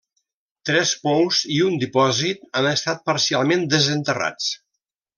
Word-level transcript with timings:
Tres 0.69 0.93
pous 1.03 1.41
i 1.57 1.59
un 1.67 1.77
dipòsit 1.85 2.49
han 2.61 2.73
estat 2.73 3.07
parcialment 3.13 3.71
desenterrats. 3.77 4.53